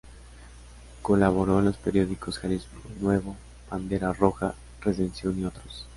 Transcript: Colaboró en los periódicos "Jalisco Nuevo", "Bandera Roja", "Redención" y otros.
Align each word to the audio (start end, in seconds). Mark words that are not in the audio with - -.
Colaboró 1.03 1.59
en 1.59 1.65
los 1.65 1.77
periódicos 1.77 2.39
"Jalisco 2.39 2.75
Nuevo", 3.01 3.35
"Bandera 3.69 4.11
Roja", 4.13 4.55
"Redención" 4.83 5.39
y 5.39 5.45
otros. 5.45 5.85